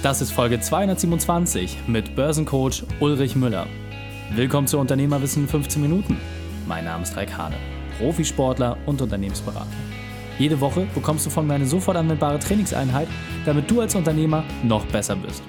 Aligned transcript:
Das 0.00 0.20
ist 0.20 0.30
Folge 0.30 0.60
227 0.60 1.88
mit 1.88 2.14
Börsencoach 2.14 2.84
Ulrich 3.00 3.34
Müller. 3.34 3.66
Willkommen 4.30 4.68
zu 4.68 4.78
Unternehmerwissen 4.78 5.42
in 5.42 5.48
15 5.48 5.82
Minuten. 5.82 6.16
Mein 6.68 6.84
Name 6.84 7.02
ist 7.02 7.16
Raik 7.16 7.36
Hane, 7.36 7.56
Profisportler 7.98 8.78
und 8.86 9.02
Unternehmensberater. 9.02 9.66
Jede 10.38 10.60
Woche 10.60 10.86
bekommst 10.94 11.26
du 11.26 11.30
von 11.30 11.48
mir 11.48 11.54
eine 11.54 11.66
sofort 11.66 11.96
anwendbare 11.96 12.38
Trainingseinheit, 12.38 13.08
damit 13.44 13.68
du 13.68 13.80
als 13.80 13.96
Unternehmer 13.96 14.44
noch 14.62 14.86
besser 14.86 15.16
bist. 15.16 15.42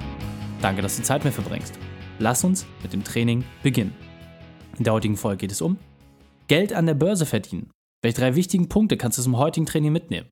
Danke, 0.64 0.82
dass 0.82 0.98
du 0.98 1.04
Zeit 1.04 1.24
mit 1.24 1.36
verbringst. 1.36 1.78
Lass 2.18 2.44
uns 2.44 2.66
mit 2.82 2.92
dem 2.92 3.04
Training 3.04 3.44
beginnen. 3.62 3.94
In 4.80 4.84
der 4.84 4.94
heutigen 4.94 5.16
Folge 5.16 5.38
geht 5.38 5.52
es 5.52 5.62
um 5.62 5.78
Geld 6.48 6.74
an 6.74 6.88
der 6.88 6.96
Börse 6.96 7.28
verdienen. 7.28 7.70
Welche 8.02 8.20
drei 8.20 8.34
wichtigen 8.34 8.68
Punkte 8.68 8.98
kannst 8.98 9.20
du 9.20 9.22
zum 9.22 9.38
heutigen 9.38 9.68
Training 9.68 9.94
mitnehmen? 9.94 10.28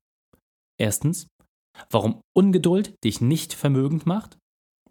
Erstens, 0.76 1.28
warum 1.90 2.20
Ungeduld 2.36 2.94
dich 3.04 3.20
nicht 3.20 3.54
vermögend 3.54 4.06
macht. 4.06 4.38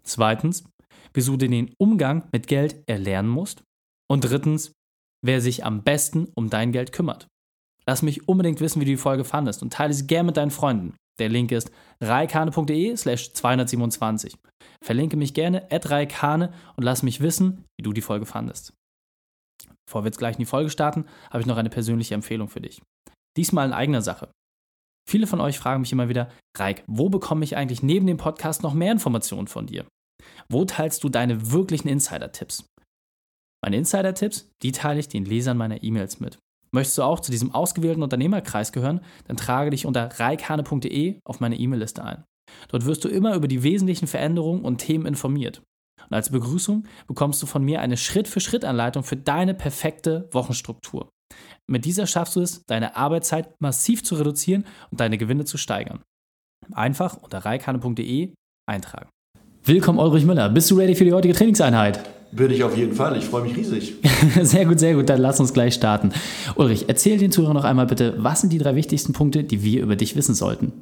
Zweitens, 0.02 0.64
wieso 1.14 1.36
du 1.36 1.48
den 1.48 1.74
Umgang 1.78 2.28
mit 2.32 2.46
Geld 2.46 2.82
erlernen 2.86 3.30
musst. 3.30 3.62
Und 4.10 4.22
drittens, 4.22 4.72
wer 5.24 5.40
sich 5.40 5.64
am 5.64 5.82
besten 5.82 6.28
um 6.34 6.50
dein 6.50 6.72
Geld 6.72 6.92
kümmert. 6.92 7.28
Lass 7.86 8.02
mich 8.02 8.28
unbedingt 8.28 8.60
wissen, 8.60 8.80
wie 8.80 8.84
du 8.84 8.92
die 8.92 8.96
Folge 8.96 9.24
fandest 9.24 9.62
und 9.62 9.72
teile 9.72 9.92
sie 9.92 10.06
gerne 10.06 10.26
mit 10.26 10.36
deinen 10.36 10.50
Freunden. 10.50 10.94
Der 11.18 11.28
Link 11.28 11.50
ist 11.52 11.70
reikane.de 12.00 12.96
slash 12.96 13.32
227. 13.32 14.36
Verlinke 14.84 15.16
mich 15.16 15.34
gerne 15.34 15.70
at 15.72 15.90
reikane 15.90 16.52
und 16.76 16.84
lass 16.84 17.02
mich 17.02 17.20
wissen, 17.20 17.64
wie 17.76 17.82
du 17.82 17.92
die 17.92 18.02
Folge 18.02 18.26
fandest. 18.26 18.72
Bevor 19.86 20.02
wir 20.02 20.08
jetzt 20.08 20.18
gleich 20.18 20.36
in 20.36 20.40
die 20.40 20.46
Folge 20.46 20.70
starten, 20.70 21.06
habe 21.30 21.40
ich 21.40 21.46
noch 21.46 21.56
eine 21.56 21.70
persönliche 21.70 22.14
Empfehlung 22.14 22.48
für 22.48 22.60
dich. 22.60 22.80
Diesmal 23.36 23.66
in 23.66 23.72
eigener 23.72 24.02
Sache. 24.02 24.30
Viele 25.08 25.26
von 25.26 25.40
euch 25.40 25.58
fragen 25.58 25.80
mich 25.80 25.92
immer 25.92 26.10
wieder, 26.10 26.28
Reik, 26.58 26.84
wo 26.86 27.08
bekomme 27.08 27.42
ich 27.42 27.56
eigentlich 27.56 27.82
neben 27.82 28.06
dem 28.06 28.18
Podcast 28.18 28.62
noch 28.62 28.74
mehr 28.74 28.92
Informationen 28.92 29.46
von 29.46 29.66
dir? 29.66 29.86
Wo 30.50 30.66
teilst 30.66 31.02
du 31.02 31.08
deine 31.08 31.50
wirklichen 31.50 31.88
Insider-Tipps? 31.88 32.66
Meine 33.64 33.76
Insider-Tipps, 33.78 34.50
die 34.62 34.72
teile 34.72 35.00
ich 35.00 35.08
den 35.08 35.24
Lesern 35.24 35.56
meiner 35.56 35.82
E-Mails 35.82 36.20
mit. 36.20 36.38
Möchtest 36.72 36.98
du 36.98 37.04
auch 37.04 37.20
zu 37.20 37.30
diesem 37.30 37.54
ausgewählten 37.54 38.02
Unternehmerkreis 38.02 38.70
gehören, 38.70 39.00
dann 39.26 39.38
trage 39.38 39.70
dich 39.70 39.86
unter 39.86 40.20
reikhane.de 40.20 41.20
auf 41.24 41.40
meine 41.40 41.56
E-Mail-Liste 41.56 42.04
ein. 42.04 42.24
Dort 42.68 42.84
wirst 42.84 43.02
du 43.02 43.08
immer 43.08 43.34
über 43.34 43.48
die 43.48 43.62
wesentlichen 43.62 44.08
Veränderungen 44.08 44.62
und 44.62 44.76
Themen 44.76 45.06
informiert. 45.06 45.62
Und 46.04 46.12
als 46.12 46.30
Begrüßung 46.30 46.86
bekommst 47.06 47.42
du 47.42 47.46
von 47.46 47.64
mir 47.64 47.80
eine 47.80 47.96
Schritt-für-Schritt-Anleitung 47.96 49.04
für 49.04 49.16
deine 49.16 49.54
perfekte 49.54 50.28
Wochenstruktur. 50.32 51.08
Mit 51.70 51.84
dieser 51.84 52.06
schaffst 52.06 52.34
du 52.34 52.40
es, 52.40 52.64
deine 52.64 52.96
Arbeitszeit 52.96 53.60
massiv 53.60 54.02
zu 54.02 54.14
reduzieren 54.14 54.64
und 54.90 55.00
deine 55.00 55.18
Gewinne 55.18 55.44
zu 55.44 55.58
steigern. 55.58 56.00
Einfach 56.72 57.18
unter 57.22 57.44
reikane.de 57.44 58.32
eintragen. 58.66 59.10
Willkommen, 59.64 59.98
Ulrich 59.98 60.24
Müller. 60.24 60.48
Bist 60.48 60.70
du 60.70 60.76
ready 60.76 60.94
für 60.94 61.04
die 61.04 61.12
heutige 61.12 61.34
Trainingseinheit? 61.34 62.00
Bin 62.32 62.50
ich 62.50 62.64
auf 62.64 62.74
jeden 62.74 62.94
Fall. 62.94 63.18
Ich 63.18 63.26
freue 63.26 63.42
mich 63.42 63.54
riesig. 63.54 63.96
sehr 64.42 64.64
gut, 64.64 64.78
sehr 64.78 64.94
gut. 64.94 65.10
Dann 65.10 65.20
lass 65.20 65.40
uns 65.40 65.52
gleich 65.52 65.74
starten. 65.74 66.12
Ulrich, 66.56 66.86
erzähl 66.88 67.18
den 67.18 67.32
Zuhörern 67.32 67.56
noch 67.56 67.64
einmal 67.64 67.86
bitte, 67.86 68.14
was 68.16 68.40
sind 68.40 68.50
die 68.50 68.58
drei 68.58 68.74
wichtigsten 68.74 69.12
Punkte, 69.12 69.44
die 69.44 69.62
wir 69.62 69.82
über 69.82 69.96
dich 69.96 70.16
wissen 70.16 70.34
sollten? 70.34 70.72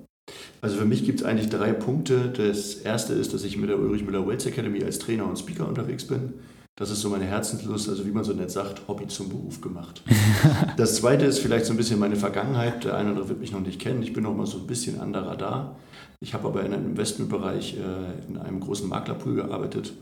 Also 0.60 0.76
für 0.76 0.84
mich 0.84 1.04
gibt 1.04 1.20
es 1.20 1.26
eigentlich 1.26 1.48
drei 1.48 1.72
Punkte. 1.72 2.32
Das 2.36 2.74
erste 2.74 3.12
ist, 3.14 3.34
dass 3.34 3.42
ich 3.42 3.56
mit 3.56 3.70
der 3.70 3.78
Ulrich 3.78 4.04
Müller 4.04 4.26
Wealth 4.26 4.46
Academy 4.46 4.84
als 4.84 5.00
Trainer 5.00 5.28
und 5.28 5.36
Speaker 5.36 5.66
unterwegs 5.66 6.06
bin. 6.06 6.34
Das 6.78 6.90
ist 6.90 7.00
so 7.00 7.08
meine 7.08 7.24
Herzenslust, 7.24 7.88
also 7.88 8.04
wie 8.06 8.10
man 8.10 8.22
so 8.22 8.34
nett 8.34 8.50
sagt, 8.50 8.86
Hobby 8.86 9.06
zum 9.06 9.30
Beruf 9.30 9.62
gemacht. 9.62 10.02
das 10.76 10.96
zweite 10.96 11.24
ist 11.24 11.38
vielleicht 11.38 11.64
so 11.64 11.72
ein 11.72 11.78
bisschen 11.78 11.98
meine 11.98 12.16
Vergangenheit. 12.16 12.84
Der 12.84 12.96
eine 12.96 13.04
oder 13.04 13.10
andere 13.12 13.28
wird 13.30 13.40
mich 13.40 13.50
noch 13.50 13.60
nicht 13.60 13.80
kennen. 13.80 14.02
Ich 14.02 14.12
bin 14.12 14.24
noch 14.24 14.36
mal 14.36 14.46
so 14.46 14.58
ein 14.58 14.66
bisschen 14.66 15.00
anderer 15.00 15.36
da. 15.36 15.76
Ich 16.20 16.34
habe 16.34 16.48
aber 16.48 16.64
in 16.64 16.74
einem 16.74 16.90
Investmentbereich 16.90 17.78
äh, 17.78 18.28
in 18.28 18.36
einem 18.36 18.60
großen 18.60 18.86
Maklerpool 18.86 19.36
gearbeitet 19.36 19.94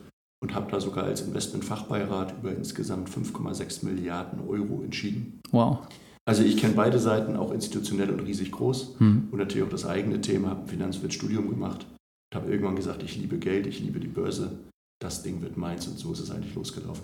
und 0.43 0.53
habe 0.57 0.69
da 0.69 0.81
sogar 0.81 1.05
als 1.05 1.21
Investmentfachbeirat 1.21 2.35
über 2.41 2.51
insgesamt 2.51 3.09
5,6 3.09 3.85
Milliarden 3.85 4.41
Euro 4.49 4.83
entschieden. 4.83 5.41
Wow. 5.53 5.79
Also 6.27 6.43
ich 6.43 6.57
kenne 6.57 6.75
beide 6.75 6.99
Seiten, 6.99 7.37
auch 7.37 7.53
institutionell 7.53 8.11
und 8.11 8.21
riesig 8.21 8.51
groß 8.51 8.97
hm. 8.99 9.29
und 9.31 9.39
natürlich 9.39 9.65
auch 9.65 9.71
das 9.71 9.87
eigene 9.87 10.21
Thema, 10.21 10.51
habe 10.51 10.63
ein 10.63 10.69
Finanzwirtstudium 10.69 11.51
gemacht 11.51 11.87
und 12.33 12.41
habe 12.41 12.51
irgendwann 12.51 12.77
gesagt, 12.77 13.03
ich 13.03 13.17
liebe 13.17 13.39
Geld, 13.39 13.67
ich 13.67 13.81
liebe 13.81 14.01
die 14.01 14.09
Börse, 14.09 14.59
das 15.05 15.23
Ding 15.23 15.43
wird 15.43 15.57
meins 15.57 15.87
und 15.87 15.99
so 15.99 16.13
ist 16.13 16.21
es 16.21 16.31
eigentlich 16.31 16.55
losgelaufen. 16.55 17.03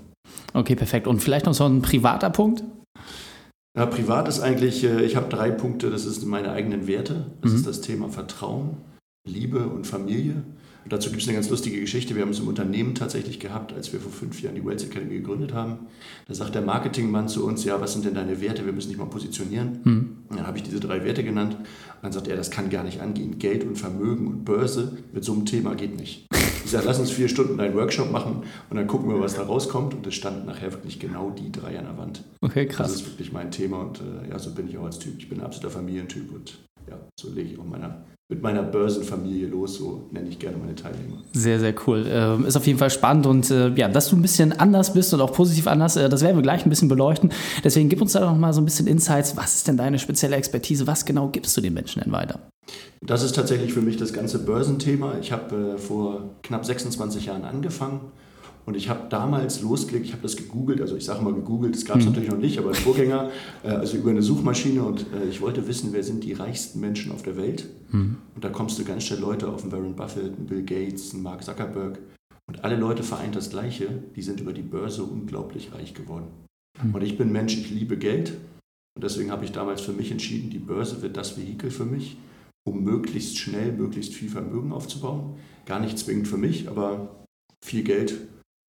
Okay, 0.54 0.74
perfekt. 0.74 1.06
Und 1.06 1.20
vielleicht 1.20 1.46
noch 1.46 1.54
so 1.54 1.64
ein 1.64 1.82
privater 1.82 2.30
Punkt? 2.30 2.64
Ja, 3.76 3.86
privat 3.86 4.26
ist 4.26 4.40
eigentlich, 4.40 4.82
äh, 4.82 5.02
ich 5.02 5.14
habe 5.14 5.28
drei 5.28 5.50
Punkte, 5.50 5.90
das 5.90 6.02
sind 6.02 6.26
meine 6.26 6.50
eigenen 6.50 6.86
Werte, 6.88 7.30
das 7.42 7.52
mhm. 7.52 7.56
ist 7.58 7.66
das 7.66 7.80
Thema 7.80 8.08
Vertrauen, 8.08 8.78
Liebe 9.28 9.68
und 9.68 9.86
Familie. 9.86 10.42
Und 10.84 10.92
dazu 10.92 11.10
gibt 11.10 11.22
es 11.22 11.28
eine 11.28 11.36
ganz 11.36 11.50
lustige 11.50 11.80
Geschichte. 11.80 12.14
Wir 12.14 12.22
haben 12.22 12.30
es 12.30 12.38
im 12.38 12.48
Unternehmen 12.48 12.94
tatsächlich 12.94 13.38
gehabt, 13.38 13.72
als 13.72 13.92
wir 13.92 14.00
vor 14.00 14.12
fünf 14.12 14.40
Jahren 14.42 14.54
die 14.54 14.64
Wells 14.64 14.84
Academy 14.84 15.14
gegründet 15.14 15.52
haben. 15.52 15.86
Da 16.26 16.34
sagt 16.34 16.54
der 16.54 16.62
Marketingmann 16.62 17.28
zu 17.28 17.46
uns, 17.46 17.64
ja, 17.64 17.80
was 17.80 17.92
sind 17.92 18.04
denn 18.04 18.14
deine 18.14 18.40
Werte? 18.40 18.64
Wir 18.64 18.72
müssen 18.72 18.88
dich 18.88 18.98
mal 18.98 19.06
positionieren. 19.06 19.80
Mhm. 19.84 20.16
dann 20.30 20.46
habe 20.46 20.58
ich 20.58 20.64
diese 20.64 20.80
drei 20.80 21.04
Werte 21.04 21.22
genannt. 21.22 21.54
Und 21.56 21.66
dann 22.02 22.12
sagt 22.12 22.28
er, 22.28 22.36
das 22.36 22.50
kann 22.50 22.70
gar 22.70 22.84
nicht 22.84 23.00
angehen. 23.00 23.38
Geld 23.38 23.64
und 23.64 23.76
Vermögen 23.76 24.26
und 24.26 24.44
Börse 24.44 24.96
mit 25.12 25.24
so 25.24 25.32
einem 25.32 25.44
Thema 25.44 25.74
geht 25.74 25.96
nicht. 25.96 26.26
Ich 26.64 26.70
sage, 26.70 26.86
lass 26.86 27.00
uns 27.00 27.10
vier 27.10 27.28
Stunden 27.28 27.58
einen 27.58 27.74
Workshop 27.74 28.12
machen 28.12 28.44
und 28.68 28.76
dann 28.76 28.86
gucken 28.86 29.08
wir, 29.08 29.20
was 29.20 29.34
da 29.34 29.42
rauskommt. 29.42 29.94
Und 29.94 30.06
es 30.06 30.14
standen 30.14 30.46
nachher 30.46 30.72
wirklich 30.72 31.00
genau 31.00 31.30
die 31.30 31.50
drei 31.50 31.78
an 31.78 31.84
der 31.84 31.98
Wand. 31.98 32.22
Okay, 32.40 32.66
krass. 32.66 32.92
Das 32.92 33.00
ist 33.00 33.06
wirklich 33.06 33.32
mein 33.32 33.50
Thema 33.50 33.80
und 33.80 34.00
äh, 34.00 34.30
ja, 34.30 34.38
so 34.38 34.54
bin 34.54 34.68
ich 34.68 34.78
auch 34.78 34.84
als 34.84 34.98
Typ. 34.98 35.14
Ich 35.18 35.28
bin 35.28 35.40
ein 35.40 35.46
absoluter 35.46 35.74
Familientyp 35.74 36.32
und 36.32 36.58
ja, 36.88 36.96
so 37.18 37.30
lege 37.30 37.50
ich 37.50 37.58
auch 37.58 37.64
meiner 37.64 38.04
mit 38.30 38.42
meiner 38.42 38.62
Börsenfamilie 38.62 39.48
los, 39.48 39.74
so 39.74 40.06
nenne 40.12 40.28
ich 40.28 40.38
gerne 40.38 40.56
meine 40.56 40.76
Teilnehmer. 40.76 41.16
Sehr, 41.32 41.58
sehr 41.58 41.74
cool. 41.86 42.06
Ähm, 42.08 42.46
ist 42.46 42.56
auf 42.56 42.64
jeden 42.64 42.78
Fall 42.78 42.90
spannend 42.90 43.26
und 43.26 43.50
äh, 43.50 43.70
ja, 43.74 43.88
dass 43.88 44.08
du 44.08 44.16
ein 44.16 44.22
bisschen 44.22 44.52
anders 44.52 44.94
bist 44.94 45.12
und 45.12 45.20
auch 45.20 45.32
positiv 45.32 45.66
anders, 45.66 45.96
äh, 45.96 46.08
das 46.08 46.22
werden 46.22 46.36
wir 46.36 46.42
gleich 46.42 46.64
ein 46.64 46.70
bisschen 46.70 46.88
beleuchten. 46.88 47.32
Deswegen 47.64 47.88
gib 47.88 48.00
uns 48.00 48.12
da 48.12 48.20
noch 48.20 48.38
mal 48.38 48.52
so 48.52 48.60
ein 48.60 48.64
bisschen 48.64 48.86
Insights. 48.86 49.36
Was 49.36 49.56
ist 49.56 49.68
denn 49.68 49.76
deine 49.76 49.98
spezielle 49.98 50.36
Expertise? 50.36 50.86
Was 50.86 51.04
genau 51.04 51.28
gibst 51.28 51.56
du 51.56 51.60
den 51.60 51.74
Menschen 51.74 52.02
denn 52.02 52.12
weiter? 52.12 52.38
Das 53.04 53.24
ist 53.24 53.34
tatsächlich 53.34 53.72
für 53.72 53.82
mich 53.82 53.96
das 53.96 54.12
ganze 54.12 54.38
Börsenthema. 54.38 55.14
Ich 55.20 55.32
habe 55.32 55.74
äh, 55.74 55.78
vor 55.78 56.30
knapp 56.42 56.64
26 56.64 57.26
Jahren 57.26 57.44
angefangen 57.44 58.00
und 58.66 58.76
ich 58.76 58.88
habe 58.88 59.08
damals 59.08 59.62
losgelegt, 59.62 60.06
ich 60.06 60.12
habe 60.12 60.22
das 60.22 60.36
gegoogelt, 60.36 60.80
also 60.80 60.96
ich 60.96 61.04
sage 61.04 61.22
mal 61.22 61.32
gegoogelt, 61.32 61.74
das 61.74 61.84
gab 61.84 61.96
es 61.96 62.04
mhm. 62.04 62.10
natürlich 62.10 62.30
noch 62.30 62.38
nicht, 62.38 62.58
aber 62.58 62.68
als 62.68 62.78
Vorgänger, 62.78 63.30
äh, 63.64 63.68
also 63.68 63.96
über 63.96 64.10
eine 64.10 64.22
Suchmaschine 64.22 64.82
und 64.82 65.06
äh, 65.12 65.28
ich 65.28 65.40
wollte 65.40 65.66
wissen, 65.66 65.92
wer 65.92 66.02
sind 66.02 66.24
die 66.24 66.34
reichsten 66.34 66.80
Menschen 66.80 67.12
auf 67.12 67.22
der 67.22 67.36
Welt. 67.36 67.68
Mhm. 67.90 68.18
Und 68.34 68.44
da 68.44 68.50
kommst 68.50 68.78
du 68.78 68.84
ganz 68.84 69.04
schnell 69.04 69.20
Leute 69.20 69.48
auf, 69.48 69.62
einen 69.62 69.72
Warren 69.72 69.96
Buffett, 69.96 70.36
einen 70.36 70.46
Bill 70.46 70.62
Gates, 70.62 71.14
einen 71.14 71.22
Mark 71.22 71.42
Zuckerberg. 71.42 71.98
Und 72.46 72.64
alle 72.64 72.76
Leute 72.76 73.02
vereint 73.02 73.36
das 73.36 73.50
Gleiche, 73.50 73.88
die 74.16 74.22
sind 74.22 74.40
über 74.40 74.52
die 74.52 74.62
Börse 74.62 75.04
unglaublich 75.04 75.72
reich 75.72 75.94
geworden. 75.94 76.26
Mhm. 76.82 76.94
Und 76.94 77.02
ich 77.02 77.16
bin 77.16 77.32
Mensch, 77.32 77.56
ich 77.56 77.70
liebe 77.70 77.96
Geld. 77.96 78.36
Und 78.94 79.04
deswegen 79.04 79.30
habe 79.30 79.44
ich 79.44 79.52
damals 79.52 79.80
für 79.80 79.92
mich 79.92 80.10
entschieden, 80.10 80.50
die 80.50 80.58
Börse 80.58 81.00
wird 81.00 81.16
das 81.16 81.38
Vehikel 81.38 81.70
für 81.70 81.84
mich, 81.84 82.18
um 82.68 82.84
möglichst 82.84 83.38
schnell, 83.38 83.72
möglichst 83.72 84.14
viel 84.14 84.28
Vermögen 84.28 84.72
aufzubauen. 84.72 85.36
Gar 85.64 85.80
nicht 85.80 85.98
zwingend 85.98 86.28
für 86.28 86.36
mich, 86.36 86.68
aber 86.68 87.24
viel 87.64 87.84
Geld 87.84 88.28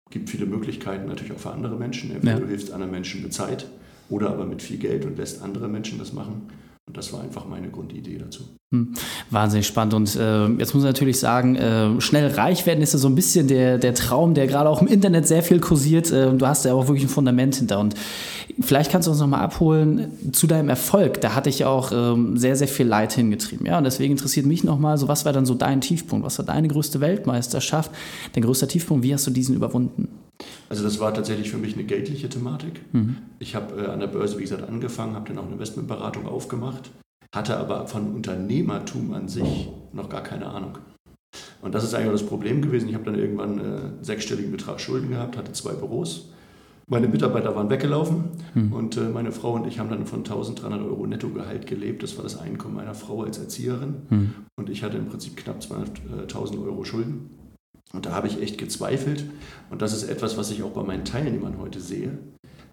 gibt 0.09 0.29
viele 0.29 0.45
Möglichkeiten 0.45 1.07
natürlich 1.07 1.33
auch 1.33 1.39
für 1.39 1.51
andere 1.51 1.75
Menschen. 1.75 2.11
Entweder 2.11 2.33
ja. 2.33 2.39
du 2.39 2.47
hilfst 2.47 2.71
anderen 2.71 2.91
Menschen 2.91 3.23
mit 3.23 3.33
Zeit 3.33 3.67
oder 4.09 4.29
aber 4.29 4.45
mit 4.45 4.61
viel 4.61 4.77
Geld 4.77 5.05
und 5.05 5.17
lässt 5.17 5.41
andere 5.41 5.67
Menschen 5.67 5.99
das 5.99 6.13
machen. 6.13 6.49
Und 6.87 6.95
das 6.95 7.11
war 7.11 7.21
einfach 7.21 7.45
meine 7.45 7.69
Grundidee 7.69 8.17
dazu. 8.17 8.43
Hm. 8.71 8.93
Wahnsinnig 9.29 9.67
spannend. 9.67 9.93
Und 9.93 10.15
äh, 10.15 10.47
jetzt 10.53 10.73
muss 10.73 10.83
ich 10.83 10.87
natürlich 10.87 11.19
sagen, 11.19 11.57
äh, 11.57 11.99
schnell 11.99 12.27
reich 12.31 12.65
werden 12.65 12.81
ist 12.81 12.93
ja 12.93 12.99
so 12.99 13.09
ein 13.09 13.15
bisschen 13.15 13.49
der, 13.49 13.77
der 13.77 13.93
Traum, 13.93 14.33
der 14.33 14.47
gerade 14.47 14.69
auch 14.69 14.81
im 14.81 14.87
Internet 14.87 15.27
sehr 15.27 15.43
viel 15.43 15.59
kursiert. 15.59 16.09
Äh, 16.11 16.33
du 16.33 16.47
hast 16.47 16.63
ja 16.63 16.73
auch 16.73 16.87
wirklich 16.87 17.03
ein 17.03 17.09
Fundament 17.09 17.55
hinter. 17.55 17.79
Und 17.81 17.95
vielleicht 18.61 18.89
kannst 18.89 19.07
du 19.07 19.11
uns 19.11 19.19
nochmal 19.19 19.41
abholen 19.41 20.11
zu 20.31 20.47
deinem 20.47 20.69
Erfolg. 20.69 21.19
Da 21.19 21.35
hatte 21.35 21.49
ich 21.49 21.65
auch 21.65 21.91
ähm, 21.91 22.37
sehr, 22.37 22.55
sehr 22.55 22.69
viel 22.69 22.87
Leid 22.87 23.11
hingetrieben. 23.11 23.65
Ja? 23.65 23.77
Und 23.77 23.83
deswegen 23.83 24.13
interessiert 24.13 24.45
mich 24.45 24.63
nochmal, 24.63 24.97
so 24.97 25.09
was 25.09 25.25
war 25.25 25.33
dann 25.33 25.45
so 25.45 25.55
dein 25.55 25.81
Tiefpunkt? 25.81 26.25
Was 26.25 26.37
war 26.37 26.45
deine 26.45 26.69
größte 26.69 27.01
Weltmeisterschaft? 27.01 27.91
Dein 28.31 28.43
größter 28.43 28.69
Tiefpunkt? 28.69 29.03
Wie 29.03 29.13
hast 29.13 29.27
du 29.27 29.31
diesen 29.31 29.55
überwunden? 29.55 30.07
Also 30.69 30.83
das 30.83 30.99
war 30.99 31.13
tatsächlich 31.13 31.49
für 31.49 31.57
mich 31.57 31.73
eine 31.73 31.83
geldliche 31.83 32.29
Thematik. 32.29 32.81
Mhm. 32.93 33.17
Ich 33.39 33.55
habe 33.55 33.81
äh, 33.81 33.87
an 33.87 33.99
der 33.99 34.07
Börse, 34.07 34.37
wie 34.37 34.43
gesagt, 34.43 34.67
angefangen, 34.67 35.15
habe 35.15 35.27
dann 35.29 35.37
auch 35.39 35.45
eine 35.45 35.53
Investmentberatung 35.53 36.27
aufgemacht, 36.27 36.91
hatte 37.33 37.57
aber 37.57 37.87
von 37.87 38.13
Unternehmertum 38.13 39.13
an 39.13 39.27
sich 39.27 39.69
noch 39.93 40.09
gar 40.09 40.23
keine 40.23 40.47
Ahnung. 40.47 40.77
Und 41.61 41.73
das 41.73 41.83
ist 41.83 41.93
eigentlich 41.93 42.09
auch 42.09 42.13
das 42.13 42.25
Problem 42.25 42.61
gewesen. 42.61 42.87
Ich 42.89 42.95
habe 42.95 43.05
dann 43.05 43.15
irgendwann 43.15 43.59
äh, 43.59 43.61
einen 43.61 44.03
sechsstelligen 44.03 44.51
Betrag 44.51 44.79
Schulden 44.79 45.09
gehabt, 45.09 45.37
hatte 45.37 45.51
zwei 45.53 45.73
Büros. 45.73 46.29
Meine 46.89 47.09
Mitarbeiter 47.09 47.53
waren 47.53 47.69
weggelaufen 47.69 48.29
mhm. 48.53 48.71
und 48.71 48.95
äh, 48.95 49.09
meine 49.09 49.33
Frau 49.33 49.53
und 49.53 49.67
ich 49.67 49.77
haben 49.79 49.89
dann 49.89 50.05
von 50.05 50.19
1300 50.19 50.81
Euro 50.81 51.05
Nettogehalt 51.05 51.67
gelebt. 51.67 52.01
Das 52.01 52.15
war 52.15 52.23
das 52.23 52.39
Einkommen 52.39 52.75
meiner 52.75 52.93
Frau 52.93 53.23
als 53.23 53.37
Erzieherin. 53.37 53.95
Mhm. 54.09 54.33
Und 54.55 54.69
ich 54.69 54.83
hatte 54.83 54.97
im 54.97 55.07
Prinzip 55.07 55.35
knapp 55.35 55.59
200.000 55.59 56.63
Euro 56.63 56.85
Schulden. 56.85 57.29
Und 57.93 58.05
da 58.05 58.11
habe 58.11 58.27
ich 58.27 58.41
echt 58.41 58.57
gezweifelt. 58.57 59.25
Und 59.69 59.81
das 59.81 59.93
ist 59.93 60.03
etwas, 60.03 60.37
was 60.37 60.51
ich 60.51 60.63
auch 60.63 60.71
bei 60.71 60.83
meinen 60.83 61.05
Teilnehmern 61.05 61.57
heute 61.59 61.79
sehe. 61.79 62.17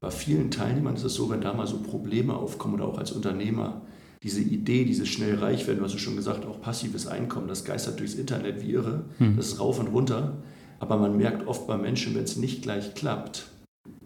Bei 0.01 0.11
vielen 0.11 0.51
Teilnehmern 0.51 0.97
ist 0.97 1.05
es 1.05 1.15
so, 1.15 1.31
wenn 1.31 1.41
da 1.41 1.55
mal 1.55 1.67
so 1.67 1.79
Probleme 1.79 2.35
aufkommen 2.35 2.75
oder 2.75 2.87
auch 2.87 2.99
als 2.99 3.13
Unternehmer, 3.13 3.83
diese 4.23 4.41
Idee, 4.41 4.85
dieses 4.85 5.09
schnell 5.09 5.37
reich 5.37 5.67
werden, 5.67 5.79
du 5.79 5.85
hast 5.85 5.93
ja 5.93 5.99
schon 5.99 6.17
gesagt, 6.17 6.47
auch 6.47 6.61
passives 6.61 7.07
Einkommen, 7.07 7.47
das 7.47 7.65
geistert 7.65 8.01
durchs 8.01 8.15
Internet 8.15 8.63
wie 8.63 8.73
irre, 8.73 9.05
hm. 9.19 9.37
das 9.37 9.49
ist 9.49 9.61
rauf 9.61 9.79
und 9.79 9.89
runter. 9.89 10.43
Aber 10.79 10.97
man 10.97 11.17
merkt 11.17 11.47
oft 11.47 11.67
bei 11.67 11.77
Menschen, 11.77 12.15
wenn 12.15 12.25
es 12.25 12.37
nicht 12.37 12.63
gleich 12.63 12.95
klappt, 12.95 13.47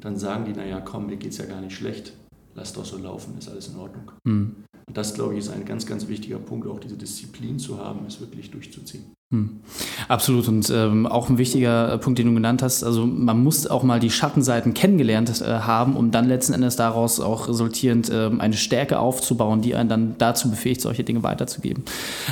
dann 0.01 0.17
sagen 0.17 0.45
die, 0.45 0.53
naja, 0.53 0.81
komm, 0.81 1.07
mir 1.07 1.17
geht 1.17 1.33
es 1.33 1.39
ja 1.39 1.47
gar 1.47 1.61
nicht 1.61 1.77
schlecht, 1.77 2.13
lass 2.55 2.73
doch 2.73 2.85
so 2.85 2.99
laufen, 2.99 3.39
ist 3.39 3.49
alles 3.49 3.69
in 3.69 3.77
Ordnung. 3.77 4.13
Hm. 4.27 4.57
Und 4.88 4.96
das, 4.96 5.14
glaube 5.14 5.35
ich, 5.35 5.40
ist 5.40 5.50
ein 5.50 5.64
ganz, 5.64 5.87
ganz 5.87 6.08
wichtiger 6.08 6.38
Punkt, 6.38 6.67
auch 6.67 6.81
diese 6.81 6.96
Disziplin 6.96 7.58
zu 7.58 7.79
haben, 7.79 8.00
es 8.06 8.20
wirklich 8.20 8.50
durchzuziehen. 8.50 9.05
Hm. 9.31 9.61
Absolut 10.08 10.49
und 10.49 10.70
ähm, 10.70 11.06
auch 11.06 11.29
ein 11.29 11.37
wichtiger 11.37 11.93
äh, 11.93 11.99
Punkt, 11.99 12.19
den 12.19 12.29
du 12.29 12.35
genannt 12.35 12.62
hast. 12.62 12.82
Also 12.82 13.05
man 13.05 13.44
muss 13.44 13.67
auch 13.67 13.82
mal 13.82 14.00
die 14.00 14.08
Schattenseiten 14.08 14.73
kennengelernt 14.73 15.43
äh, 15.43 15.44
haben, 15.44 15.96
um 15.96 16.11
dann 16.11 16.26
letzten 16.26 16.55
Endes 16.55 16.76
daraus 16.76 17.20
auch 17.20 17.46
resultierend 17.46 18.08
äh, 18.08 18.31
eine 18.38 18.55
Stärke 18.55 18.99
aufzubauen, 18.99 19.61
die 19.61 19.75
einen 19.75 19.90
dann 19.90 20.14
dazu 20.17 20.49
befähigt, 20.49 20.81
solche 20.81 21.05
Dinge 21.05 21.23
weiterzugeben. 21.23 21.85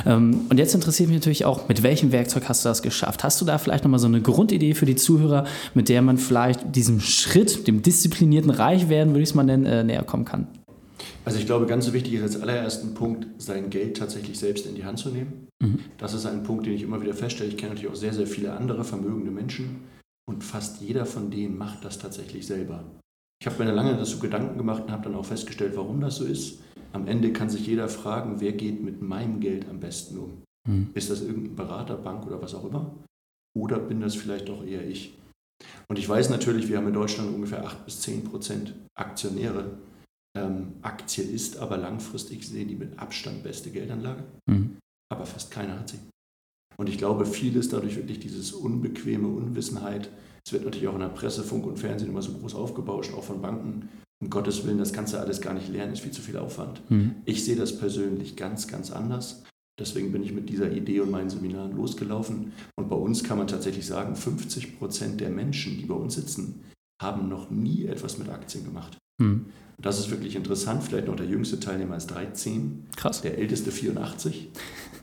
Ähm, 0.07 0.47
und 0.49 0.57
jetzt 0.57 0.73
interessiert 0.73 1.09
mich 1.09 1.19
natürlich 1.19 1.45
auch, 1.45 1.69
mit 1.69 1.83
welchem 1.83 2.11
Werkzeug 2.11 2.49
hast 2.49 2.65
du 2.65 2.69
das 2.69 2.81
geschafft? 2.81 3.23
Hast 3.23 3.39
du 3.39 3.45
da 3.45 3.59
vielleicht 3.59 3.83
nochmal 3.83 3.99
so 3.99 4.07
eine 4.07 4.21
Grundidee 4.21 4.73
für 4.73 4.87
die 4.87 4.95
Zuhörer, 4.95 5.45
mit 5.75 5.89
der 5.89 6.01
man 6.01 6.17
vielleicht 6.17 6.75
diesem 6.75 6.99
Schritt, 6.99 7.67
dem 7.67 7.83
disziplinierten 7.83 8.49
Reichwerden, 8.49 9.13
würde 9.13 9.21
ich 9.21 9.29
es 9.29 9.35
mal 9.35 9.43
nennen, 9.43 9.67
äh, 9.67 9.83
näher 9.83 10.01
kommen 10.01 10.25
kann? 10.25 10.47
Also 11.27 11.39
ich 11.39 11.45
glaube, 11.45 11.65
ganz 11.65 11.91
wichtig 11.91 12.13
ist 12.13 12.21
als 12.21 12.41
allerersten 12.41 12.93
Punkt, 12.93 13.27
sein 13.37 13.69
Geld 13.69 13.97
tatsächlich 13.97 14.39
selbst 14.39 14.65
in 14.65 14.75
die 14.75 14.85
Hand 14.85 14.97
zu 14.97 15.09
nehmen. 15.09 15.49
Mhm. 15.61 15.79
Das 15.97 16.13
ist 16.13 16.25
ein 16.25 16.43
Punkt, 16.43 16.65
den 16.65 16.71
ich 16.71 16.83
immer 16.83 17.01
wieder 17.01 17.13
feststelle. 17.13 17.49
Ich 17.49 17.57
kenne 17.57 17.73
natürlich 17.73 17.91
auch 17.91 17.97
sehr, 17.97 18.13
sehr 18.13 18.27
viele 18.27 18.53
andere 18.53 18.85
vermögende 18.85 19.29
Menschen 19.29 19.81
und 20.25 20.41
fast 20.45 20.79
jeder 20.79 21.05
von 21.05 21.29
denen 21.29 21.57
macht 21.57 21.83
das 21.83 21.99
tatsächlich 21.99 22.47
selber. 22.47 22.85
Ich 23.41 23.45
habe 23.45 23.61
mir 23.61 23.73
lange 23.73 23.97
dazu 23.97 24.19
Gedanken 24.19 24.57
gemacht 24.57 24.83
und 24.83 24.91
habe 24.93 25.03
dann 25.03 25.15
auch 25.15 25.25
festgestellt, 25.25 25.73
warum 25.75 25.99
das 25.99 26.15
so 26.15 26.23
ist. 26.23 26.61
Am 26.93 27.07
Ende 27.07 27.33
kann 27.33 27.49
sich 27.49 27.67
jeder 27.67 27.89
fragen, 27.89 28.39
wer 28.39 28.53
geht 28.53 28.81
mit 28.81 29.01
meinem 29.01 29.41
Geld 29.41 29.67
am 29.67 29.81
besten 29.81 30.19
um? 30.19 30.43
Mhm. 30.65 30.91
Ist 30.93 31.09
das 31.09 31.19
irgendein 31.19 31.57
Berater, 31.57 31.97
Bank 31.97 32.25
oder 32.25 32.41
was 32.41 32.55
auch 32.55 32.63
immer? 32.63 32.95
Oder 33.53 33.79
bin 33.79 33.99
das 33.99 34.15
vielleicht 34.15 34.47
doch 34.47 34.65
eher 34.65 34.87
ich? 34.87 35.13
Und 35.89 35.99
ich 35.99 36.07
weiß 36.07 36.29
natürlich, 36.29 36.69
wir 36.69 36.77
haben 36.77 36.87
in 36.87 36.93
Deutschland 36.93 37.35
ungefähr 37.35 37.65
8 37.65 37.83
bis 37.83 37.99
10 37.99 38.23
Prozent 38.23 38.75
Aktionäre 38.95 39.77
ähm, 40.37 40.73
Aktie 40.81 41.23
ist 41.23 41.57
aber 41.57 41.77
langfristig 41.77 42.39
gesehen 42.39 42.67
die 42.67 42.75
mit 42.75 42.99
Abstand 42.99 43.43
beste 43.43 43.71
Geldanlage. 43.71 44.23
Mhm. 44.49 44.77
Aber 45.09 45.25
fast 45.25 45.51
keiner 45.51 45.79
hat 45.79 45.89
sie. 45.89 45.99
Und 46.77 46.89
ich 46.89 46.97
glaube, 46.97 47.25
viel 47.25 47.55
ist 47.55 47.73
dadurch 47.73 47.95
wirklich 47.95 48.19
dieses 48.19 48.51
unbequeme 48.53 49.27
Unwissenheit. 49.27 50.09
Es 50.45 50.53
wird 50.53 50.63
natürlich 50.63 50.87
auch 50.87 50.93
in 50.93 51.01
der 51.01 51.09
Presse, 51.09 51.43
Funk 51.43 51.65
und 51.65 51.79
Fernsehen 51.79 52.09
immer 52.09 52.21
so 52.21 52.33
groß 52.33 52.55
aufgebauscht, 52.55 53.13
auch 53.13 53.23
von 53.23 53.41
Banken. 53.41 53.89
Um 54.19 54.29
Gottes 54.29 54.65
Willen, 54.65 54.77
das 54.77 54.93
kannst 54.93 55.13
du 55.13 55.19
alles 55.19 55.41
gar 55.41 55.53
nicht 55.53 55.69
lernen, 55.69 55.93
ist 55.93 56.01
viel 56.01 56.11
zu 56.11 56.21
viel 56.21 56.37
Aufwand. 56.37 56.81
Mhm. 56.89 57.15
Ich 57.25 57.43
sehe 57.43 57.55
das 57.55 57.77
persönlich 57.77 58.35
ganz, 58.35 58.67
ganz 58.67 58.91
anders. 58.91 59.43
Deswegen 59.79 60.11
bin 60.11 60.23
ich 60.23 60.33
mit 60.33 60.49
dieser 60.49 60.71
Idee 60.71 61.01
und 61.01 61.11
meinen 61.11 61.29
Seminaren 61.29 61.75
losgelaufen. 61.75 62.53
Und 62.75 62.89
bei 62.89 62.95
uns 62.95 63.23
kann 63.23 63.37
man 63.37 63.47
tatsächlich 63.47 63.85
sagen, 63.85 64.15
50 64.15 64.79
Prozent 64.79 65.21
der 65.21 65.29
Menschen, 65.29 65.77
die 65.77 65.85
bei 65.85 65.93
uns 65.93 66.15
sitzen, 66.15 66.63
haben 67.01 67.29
noch 67.29 67.51
nie 67.51 67.85
etwas 67.85 68.17
mit 68.17 68.29
Aktien 68.29 68.63
gemacht. 68.63 68.97
Mhm. 69.17 69.45
Das 69.79 69.99
ist 69.99 70.09
wirklich 70.09 70.35
interessant. 70.35 70.83
Vielleicht 70.83 71.07
noch 71.07 71.15
der 71.15 71.27
jüngste 71.27 71.59
Teilnehmer 71.59 71.97
ist 71.97 72.07
13. 72.07 72.87
Krass. 72.95 73.21
Der 73.21 73.37
älteste 73.37 73.71
84. 73.71 74.49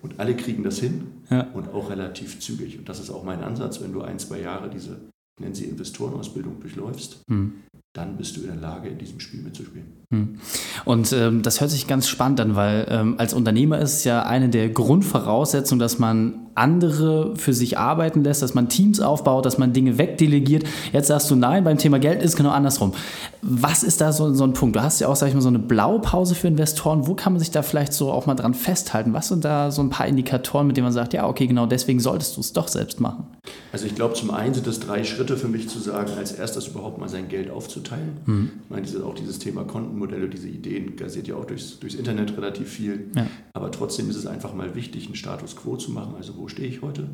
Und 0.03 0.19
alle 0.19 0.37
kriegen 0.37 0.65
das 0.65 0.79
hin 0.79 1.07
ja. 1.31 1.49
und 1.53 1.69
auch 1.69 1.91
relativ 1.91 2.41
zügig. 2.41 2.79
Und 2.79 2.89
das 2.89 3.01
ist 3.01 3.11
auch 3.11 3.25
mein 3.25 3.43
Ansatz, 3.43 3.81
wenn 3.81 3.93
du 3.93 4.03
ein, 4.03 4.19
zwei 4.19 4.41
Jahre 4.41 4.69
diese, 4.69 5.01
nennen 5.41 5.55
sie 5.55 5.65
Investorenausbildung 5.65 6.61
durchläufst, 6.61 7.23
hm 7.29 7.55
dann 7.95 8.17
bist 8.17 8.37
du 8.37 8.41
in 8.41 8.49
der 8.49 8.57
Lage, 8.57 8.89
in 8.89 8.99
diesem 8.99 9.21
Spiel 9.21 9.41
mitzuspielen. 9.41 9.87
Hm. 10.11 10.41
Und 10.85 11.13
ähm, 11.13 11.43
das 11.43 11.61
hört 11.61 11.71
sich 11.71 11.87
ganz 11.87 12.09
spannend 12.09 12.41
an, 12.41 12.57
weil 12.57 12.87
ähm, 12.91 13.15
als 13.19 13.33
Unternehmer 13.33 13.79
ist 13.79 13.95
es 13.95 14.05
ja 14.05 14.25
eine 14.25 14.49
der 14.49 14.69
Grundvoraussetzungen, 14.69 15.79
dass 15.79 16.01
man 16.01 16.45
andere 16.57 17.35
für 17.37 17.53
sich 17.53 17.79
arbeiten 17.79 18.23
lässt, 18.23 18.43
dass 18.43 18.55
man 18.55 18.69
Teams 18.69 19.01
aufbaut, 19.01 19.45
dass 19.47 19.59
man 19.59 19.73
Dinge 19.73 19.99
wegdelegiert. 19.99 20.65
Jetzt 20.93 21.09
sagst 21.09 21.31
du 21.31 21.37
nein, 21.37 21.65
beim 21.65 21.79
Thema 21.79 21.99
Geld 21.99 22.23
ist 22.23 22.31
es 22.31 22.37
genau 22.37 22.51
andersrum. 22.51 22.95
Was 23.43 23.83
ist 23.83 24.01
da 24.01 24.13
so, 24.13 24.33
so 24.35 24.45
ein 24.45 24.53
Punkt? 24.53 24.77
Du 24.77 24.83
hast 24.83 25.01
ja 25.01 25.09
auch, 25.09 25.17
sag 25.17 25.29
ich 25.29 25.35
mal, 25.35 25.41
so 25.41 25.49
eine 25.49 25.59
Blaupause 25.59 26.35
für 26.35 26.49
Investoren. 26.49 27.07
Wo 27.07 27.15
kann 27.15 27.33
man 27.33 27.41
sich 27.41 27.51
da 27.51 27.63
vielleicht 27.63 27.93
so 27.93 28.11
auch 28.13 28.27
mal 28.27 28.35
dran 28.35 28.55
festhalten? 28.55 29.13
Was 29.13 29.29
sind 29.29 29.45
da 29.45 29.71
so 29.71 29.83
ein 29.83 29.91
paar 29.91 30.07
Indikatoren, 30.07 30.67
mit 30.67 30.77
denen 30.77 30.85
man 30.85 30.93
sagt, 30.93 31.13
ja, 31.13 31.27
okay, 31.29 31.47
genau 31.47 31.67
deswegen 31.67 32.01
solltest 32.01 32.37
du 32.37 32.41
es 32.41 32.53
doch 32.53 32.69
selbst 32.69 33.01
machen? 33.01 33.27
Also 33.73 33.87
ich 33.87 33.95
glaube, 33.95 34.15
zum 34.15 34.31
einen 34.31 34.55
sind 34.55 34.67
es 34.67 34.79
drei 34.81 35.03
Schritte 35.03 35.37
für 35.37 35.49
mich 35.49 35.69
zu 35.69 35.81
sagen, 35.81 36.13
als 36.17 36.33
erstes 36.33 36.69
überhaupt 36.69 36.99
mal 36.99 37.09
sein 37.09 37.29
Geld 37.29 37.51
aufzuteilen. 37.85 38.21
Mhm. 38.27 38.51
Ich 38.65 38.71
meine, 38.71 38.83
diese, 38.83 39.05
auch 39.05 39.15
dieses 39.15 39.39
Thema 39.39 39.65
Kontenmodelle, 39.65 40.29
diese 40.29 40.49
Ideen 40.49 40.97
gasiert 40.97 41.29
ja 41.29 41.37
auch 41.37 41.45
durchs, 41.45 41.79
durchs 41.79 41.95
Internet 41.95 42.37
relativ 42.37 42.69
viel. 42.69 43.11
Ja. 43.15 43.27
Aber 43.53 43.71
trotzdem 43.71 44.11
ist 44.11 44.17
es 44.17 44.27
einfach 44.27 44.55
mal 44.55 44.75
wichtig, 44.75 45.07
einen 45.07 45.15
Status 45.15 45.57
quo 45.57 45.77
zu 45.77 45.93
machen. 45.93 46.15
Also 46.17 46.37
wo 46.37 46.49
stehe 46.49 46.69
ich 46.69 46.83
heute 46.83 47.09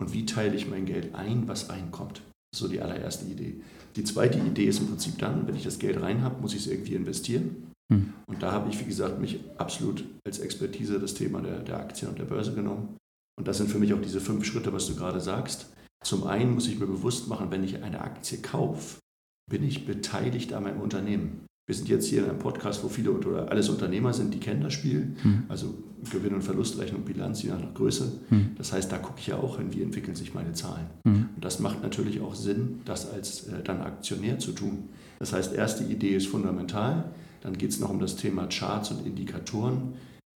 und 0.00 0.12
wie 0.12 0.26
teile 0.26 0.54
ich 0.54 0.68
mein 0.68 0.86
Geld 0.86 1.14
ein, 1.14 1.48
was 1.48 1.68
reinkommt. 1.68 2.22
Das 2.52 2.60
ist 2.60 2.66
so 2.66 2.68
die 2.68 2.80
allererste 2.80 3.26
Idee. 3.26 3.60
Die 3.96 4.04
zweite 4.04 4.38
Idee 4.38 4.66
ist 4.66 4.80
im 4.80 4.88
Prinzip 4.88 5.18
dann, 5.18 5.46
wenn 5.46 5.56
ich 5.56 5.64
das 5.64 5.78
Geld 5.78 6.00
rein 6.00 6.22
habe, 6.22 6.40
muss 6.40 6.54
ich 6.54 6.60
es 6.60 6.66
irgendwie 6.66 6.94
investieren. 6.94 7.72
Mhm. 7.90 8.12
Und 8.26 8.42
da 8.42 8.52
habe 8.52 8.70
ich, 8.70 8.80
wie 8.80 8.88
gesagt, 8.88 9.20
mich 9.20 9.40
absolut 9.58 10.04
als 10.26 10.38
Expertise 10.38 10.98
das 10.98 11.14
Thema 11.14 11.40
der, 11.40 11.60
der 11.60 11.78
Aktien 11.78 12.10
und 12.10 12.18
der 12.18 12.24
Börse 12.24 12.54
genommen. 12.54 12.96
Und 13.38 13.48
das 13.48 13.58
sind 13.58 13.70
für 13.70 13.78
mich 13.78 13.92
auch 13.94 14.00
diese 14.00 14.20
fünf 14.20 14.44
Schritte, 14.44 14.72
was 14.72 14.86
du 14.86 14.94
gerade 14.94 15.20
sagst. 15.20 15.66
Zum 16.04 16.24
einen 16.24 16.54
muss 16.54 16.66
ich 16.66 16.78
mir 16.78 16.86
bewusst 16.86 17.28
machen, 17.28 17.50
wenn 17.50 17.64
ich 17.64 17.82
eine 17.82 18.00
Aktie 18.00 18.38
kaufe, 18.38 18.98
bin 19.50 19.64
ich 19.64 19.86
beteiligt 19.86 20.52
an 20.52 20.64
meinem 20.64 20.80
Unternehmen. 20.80 21.46
Wir 21.66 21.76
sind 21.76 21.88
jetzt 21.88 22.06
hier 22.06 22.24
in 22.24 22.30
einem 22.30 22.38
Podcast, 22.38 22.82
wo 22.82 22.88
viele 22.88 23.12
oder 23.12 23.50
alles 23.50 23.68
Unternehmer 23.68 24.12
sind, 24.12 24.34
die 24.34 24.40
kennen 24.40 24.62
das 24.62 24.72
Spiel. 24.72 25.14
Mhm. 25.22 25.44
Also 25.48 25.74
Gewinn- 26.10 26.34
und 26.34 26.42
Verlustrechnung, 26.42 27.02
Bilanz, 27.02 27.42
je 27.42 27.50
nach 27.50 27.74
Größe. 27.74 28.20
Mhm. 28.30 28.50
Das 28.58 28.72
heißt, 28.72 28.90
da 28.90 28.98
gucke 28.98 29.20
ich 29.20 29.28
ja 29.28 29.36
auch 29.36 29.58
hin, 29.58 29.72
wie 29.72 29.82
entwickeln 29.82 30.16
sich 30.16 30.34
meine 30.34 30.54
Zahlen. 30.54 30.86
Mhm. 31.04 31.28
Und 31.36 31.44
das 31.44 31.60
macht 31.60 31.82
natürlich 31.82 32.20
auch 32.20 32.34
Sinn, 32.34 32.80
das 32.84 33.10
als 33.12 33.46
äh, 33.46 33.62
dann 33.62 33.80
Aktionär 33.80 34.40
zu 34.40 34.52
tun. 34.52 34.88
Das 35.20 35.32
heißt, 35.32 35.54
erste 35.54 35.84
Idee 35.84 36.16
ist 36.16 36.26
fundamental. 36.26 37.04
Dann 37.42 37.56
geht 37.56 37.70
es 37.70 37.78
noch 37.78 37.90
um 37.90 38.00
das 38.00 38.16
Thema 38.16 38.48
Charts 38.48 38.90
und 38.90 39.06
Indikatoren. 39.06 39.94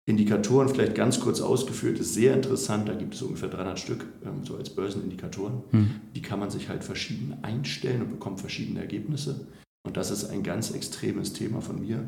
Indikatoren 0.05 0.67
vielleicht 0.67 0.95
ganz 0.95 1.21
kurz 1.21 1.39
ausgeführt, 1.39 1.97
ist 1.97 2.13
sehr 2.13 2.33
interessant. 2.33 2.89
Da 2.89 2.93
gibt 2.93 3.13
es 3.13 3.21
ungefähr 3.21 3.49
300 3.49 3.79
Stück, 3.79 4.05
ähm, 4.25 4.43
so 4.43 4.57
als 4.57 4.69
Börsenindikatoren. 4.69 5.63
Mhm. 5.71 6.01
Die 6.13 6.21
kann 6.21 6.39
man 6.39 6.49
sich 6.49 6.67
halt 6.67 6.83
verschieden 6.83 7.37
einstellen 7.41 8.01
und 8.01 8.11
bekommt 8.11 8.41
verschiedene 8.41 8.81
Ergebnisse. 8.81 9.47
Und 9.85 9.95
das 9.95 10.11
ist 10.11 10.25
ein 10.25 10.43
ganz 10.43 10.71
extremes 10.71 11.33
Thema 11.33 11.61
von 11.61 11.79
mir. 11.79 12.07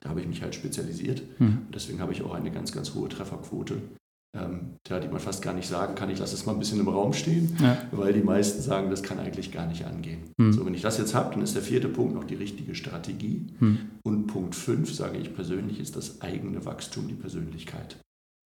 Da 0.00 0.10
habe 0.10 0.20
ich 0.20 0.26
mich 0.26 0.42
halt 0.42 0.54
spezialisiert. 0.54 1.22
Mhm. 1.38 1.66
deswegen 1.74 2.00
habe 2.00 2.12
ich 2.12 2.22
auch 2.22 2.32
eine 2.32 2.50
ganz, 2.50 2.72
ganz 2.72 2.94
hohe 2.94 3.08
Trefferquote 3.08 3.82
ähm, 4.36 4.76
ja, 4.86 5.00
die 5.00 5.08
man 5.08 5.20
fast 5.20 5.42
gar 5.42 5.54
nicht 5.54 5.68
sagen 5.68 5.94
kann. 5.94 6.10
Ich 6.10 6.18
lasse 6.18 6.34
es 6.34 6.46
mal 6.46 6.52
ein 6.52 6.58
bisschen 6.58 6.80
im 6.80 6.88
Raum 6.88 7.12
stehen, 7.12 7.56
ja. 7.60 7.78
weil 7.92 8.12
die 8.12 8.22
meisten 8.22 8.60
sagen, 8.60 8.90
das 8.90 9.02
kann 9.02 9.18
eigentlich 9.18 9.52
gar 9.52 9.66
nicht 9.66 9.84
angehen. 9.84 10.30
Mhm. 10.36 10.52
So, 10.52 10.66
wenn 10.66 10.74
ich 10.74 10.82
das 10.82 10.98
jetzt 10.98 11.14
habe, 11.14 11.34
dann 11.34 11.42
ist 11.42 11.54
der 11.54 11.62
vierte 11.62 11.88
Punkt 11.88 12.14
noch 12.14 12.24
die 12.24 12.34
richtige 12.34 12.74
Strategie. 12.74 13.46
Mhm. 13.58 13.78
Und 14.04 14.26
Punkt 14.26 14.54
fünf, 14.54 14.92
sage 14.92 15.18
ich 15.18 15.34
persönlich, 15.34 15.80
ist 15.80 15.96
das 15.96 16.20
eigene 16.20 16.64
Wachstum, 16.64 17.08
die 17.08 17.14
Persönlichkeit. 17.14 17.96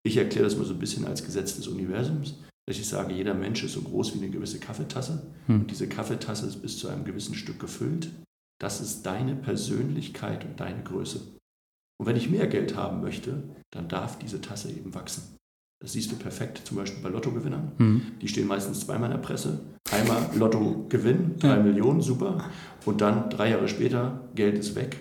Ich 0.03 0.17
erkläre 0.17 0.45
das 0.45 0.57
mal 0.57 0.65
so 0.65 0.73
ein 0.73 0.79
bisschen 0.79 1.05
als 1.05 1.23
Gesetz 1.23 1.55
des 1.55 1.67
Universums, 1.67 2.35
dass 2.67 2.77
ich 2.77 2.87
sage, 2.87 3.13
jeder 3.13 3.33
Mensch 3.33 3.63
ist 3.63 3.73
so 3.73 3.81
groß 3.81 4.13
wie 4.15 4.19
eine 4.19 4.29
gewisse 4.29 4.59
Kaffeetasse. 4.59 5.27
Mhm. 5.47 5.61
Und 5.61 5.71
diese 5.71 5.87
Kaffeetasse 5.87 6.47
ist 6.47 6.61
bis 6.61 6.77
zu 6.77 6.87
einem 6.87 7.05
gewissen 7.05 7.35
Stück 7.35 7.59
gefüllt. 7.59 8.09
Das 8.59 8.81
ist 8.81 9.05
deine 9.05 9.35
Persönlichkeit 9.35 10.43
und 10.43 10.59
deine 10.59 10.83
Größe. 10.83 11.19
Und 11.99 12.05
wenn 12.05 12.15
ich 12.15 12.29
mehr 12.29 12.47
Geld 12.47 12.75
haben 12.75 13.01
möchte, 13.01 13.43
dann 13.71 13.87
darf 13.87 14.17
diese 14.19 14.41
Tasse 14.41 14.71
eben 14.71 14.93
wachsen. 14.93 15.36
Das 15.79 15.93
siehst 15.93 16.11
du 16.11 16.15
perfekt, 16.15 16.61
zum 16.65 16.77
Beispiel 16.77 17.03
bei 17.03 17.09
Lottogewinnern. 17.09 17.71
Mhm. 17.77 18.01
Die 18.21 18.27
stehen 18.27 18.47
meistens 18.47 18.79
zweimal 18.79 19.11
in 19.11 19.17
der 19.17 19.23
Presse. 19.23 19.59
Einmal 19.91 20.29
Lottogewinn, 20.35 21.37
drei 21.37 21.57
ja. 21.57 21.63
Millionen, 21.63 22.01
super. 22.01 22.49
Und 22.85 23.01
dann 23.01 23.29
drei 23.29 23.51
Jahre 23.51 23.67
später, 23.67 24.29
Geld 24.33 24.57
ist 24.57 24.75
weg. 24.75 24.99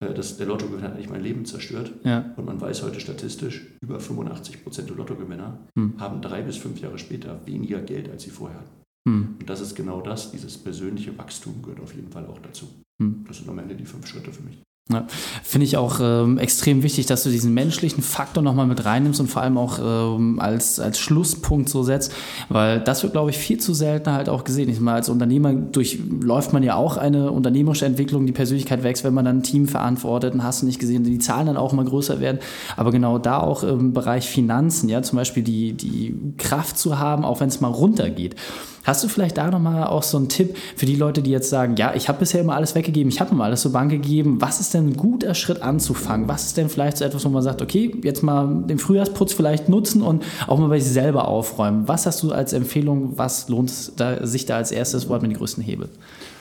Äh, 0.00 0.12
das, 0.12 0.36
der 0.36 0.46
Lottogewinner 0.46 0.88
hat 0.88 0.94
eigentlich 0.94 1.08
mein 1.08 1.22
Leben 1.22 1.46
zerstört. 1.46 1.92
Ja. 2.04 2.32
Und 2.36 2.44
man 2.44 2.60
weiß 2.60 2.82
heute 2.82 3.00
statistisch, 3.00 3.66
über 3.80 3.98
85 3.98 4.62
Prozent 4.62 4.90
der 4.90 4.96
Lottogewinner 4.96 5.58
mhm. 5.74 5.94
haben 5.98 6.20
drei 6.20 6.42
bis 6.42 6.58
fünf 6.58 6.80
Jahre 6.80 6.98
später 6.98 7.40
weniger 7.46 7.80
Geld, 7.80 8.10
als 8.10 8.24
sie 8.24 8.30
vorher 8.30 8.58
hatten. 8.58 8.84
Mhm. 9.08 9.36
Und 9.40 9.50
das 9.50 9.60
ist 9.60 9.74
genau 9.74 10.00
das, 10.00 10.32
dieses 10.32 10.58
persönliche 10.58 11.16
Wachstum 11.18 11.62
gehört 11.62 11.80
auf 11.80 11.94
jeden 11.94 12.10
Fall 12.10 12.26
auch 12.26 12.38
dazu. 12.38 12.66
Mhm. 12.98 13.24
Das 13.26 13.38
sind 13.38 13.48
am 13.48 13.58
Ende 13.58 13.74
die 13.74 13.86
fünf 13.86 14.06
Schritte 14.06 14.32
für 14.32 14.42
mich. 14.42 14.62
Ja, 14.92 15.06
Finde 15.42 15.64
ich 15.64 15.78
auch 15.78 15.98
ähm, 16.02 16.36
extrem 16.36 16.82
wichtig, 16.82 17.06
dass 17.06 17.22
du 17.22 17.30
diesen 17.30 17.54
menschlichen 17.54 18.02
Faktor 18.02 18.42
nochmal 18.42 18.66
mit 18.66 18.84
reinnimmst 18.84 19.18
und 19.18 19.28
vor 19.28 19.40
allem 19.40 19.56
auch 19.56 19.78
ähm, 19.82 20.38
als, 20.38 20.78
als 20.78 20.98
Schlusspunkt 20.98 21.70
so 21.70 21.82
setzt, 21.82 22.12
weil 22.50 22.80
das 22.80 23.02
wird, 23.02 23.14
glaube 23.14 23.30
ich, 23.30 23.38
viel 23.38 23.58
zu 23.58 23.72
selten 23.72 24.12
halt 24.12 24.28
auch 24.28 24.44
gesehen. 24.44 24.68
Ich 24.68 24.80
meine, 24.80 24.96
als 24.96 25.08
Unternehmer 25.08 25.54
durchläuft 25.54 26.52
man 26.52 26.62
ja 26.62 26.74
auch 26.74 26.98
eine 26.98 27.30
unternehmerische 27.30 27.86
Entwicklung, 27.86 28.26
die 28.26 28.32
Persönlichkeit 28.32 28.82
wächst, 28.82 29.04
wenn 29.04 29.14
man 29.14 29.24
dann 29.24 29.38
ein 29.38 29.42
Team 29.42 29.68
verantwortet 29.68 30.34
und 30.34 30.44
hast 30.44 30.60
du 30.60 30.66
nicht 30.66 30.80
gesehen, 30.80 31.02
die 31.02 31.18
Zahlen 31.18 31.46
dann 31.46 31.56
auch 31.56 31.72
mal 31.72 31.86
größer 31.86 32.20
werden. 32.20 32.40
Aber 32.76 32.90
genau 32.90 33.16
da 33.16 33.38
auch 33.38 33.62
im 33.62 33.94
Bereich 33.94 34.28
Finanzen, 34.28 34.90
ja, 34.90 35.00
zum 35.00 35.16
Beispiel 35.16 35.42
die, 35.42 35.72
die 35.72 36.14
Kraft 36.36 36.76
zu 36.76 36.98
haben, 36.98 37.24
auch 37.24 37.40
wenn 37.40 37.48
es 37.48 37.62
mal 37.62 37.68
runtergeht. 37.68 38.36
Hast 38.84 39.02
du 39.02 39.08
vielleicht 39.08 39.38
da 39.38 39.50
nochmal 39.50 39.84
auch 39.84 40.02
so 40.02 40.18
einen 40.18 40.28
Tipp 40.28 40.56
für 40.76 40.86
die 40.86 40.96
Leute, 40.96 41.22
die 41.22 41.30
jetzt 41.30 41.50
sagen, 41.50 41.76
ja, 41.76 41.94
ich 41.94 42.08
habe 42.08 42.18
bisher 42.18 42.40
immer 42.40 42.54
alles 42.54 42.74
weggegeben, 42.74 43.10
ich 43.10 43.20
habe 43.20 43.32
immer 43.32 43.44
alles 43.44 43.62
zur 43.62 43.72
Bank 43.72 43.90
gegeben. 43.90 44.40
Was 44.40 44.60
ist 44.60 44.74
denn 44.74 44.88
ein 44.88 44.96
guter 44.96 45.34
Schritt 45.34 45.62
anzufangen? 45.62 46.28
Was 46.28 46.44
ist 46.44 46.56
denn 46.56 46.68
vielleicht 46.68 46.98
so 46.98 47.04
etwas, 47.04 47.24
wo 47.24 47.30
man 47.30 47.42
sagt, 47.42 47.62
okay, 47.62 47.94
jetzt 48.02 48.22
mal 48.22 48.62
den 48.68 48.78
Frühjahrsputz 48.78 49.32
vielleicht 49.32 49.68
nutzen 49.68 50.02
und 50.02 50.22
auch 50.46 50.58
mal 50.58 50.68
bei 50.68 50.78
sich 50.80 50.92
selber 50.92 51.28
aufräumen? 51.28 51.88
Was 51.88 52.06
hast 52.06 52.22
du 52.22 52.32
als 52.32 52.52
Empfehlung? 52.52 53.16
Was 53.16 53.48
lohnt 53.48 53.98
da, 53.98 54.26
sich 54.26 54.44
da 54.44 54.56
als 54.56 54.70
erstes? 54.70 55.08
Wo 55.08 55.14
hat 55.14 55.22
man 55.22 55.30
die 55.30 55.36
größten 55.36 55.62
Hebel? 55.62 55.88